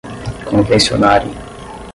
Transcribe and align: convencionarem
convencionarem 0.49 1.29